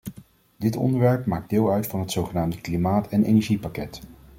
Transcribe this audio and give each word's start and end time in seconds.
Dit 0.57 0.75
onderwerp 0.75 1.25
maakt 1.25 1.49
deel 1.49 1.71
uit 1.71 1.87
van 1.87 1.99
het 1.99 2.11
zogenaamde 2.11 2.61
klimaat- 2.61 3.07
en 3.07 3.23
energiepakket. 3.23 4.01